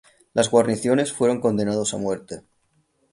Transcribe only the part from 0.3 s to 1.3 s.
Las guarniciones